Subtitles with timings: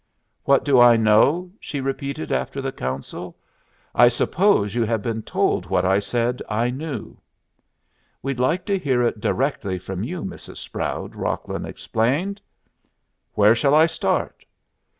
[0.45, 3.37] "What do I know?" she repeated after the counsel.
[3.93, 7.19] "I suppose you have been told what I said I knew."
[8.23, 10.57] "We'd like to hear it directly from you, Mrs.
[10.57, 12.41] Sproud," Rocklin explained.
[13.35, 14.43] "Where shall I start?"